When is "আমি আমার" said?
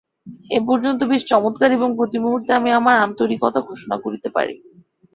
2.53-2.95